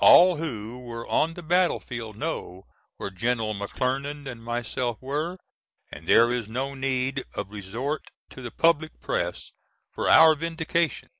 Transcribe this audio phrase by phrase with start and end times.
[0.00, 5.38] All who were on the battlefield know where General McClernand and myself were,
[5.92, 9.52] and there is no need of resort to the public press
[9.88, 11.10] for our vindication.